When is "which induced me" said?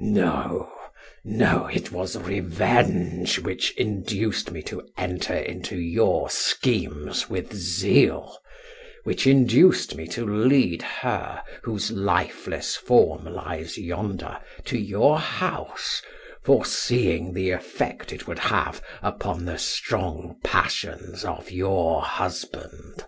3.40-4.62, 9.02-10.06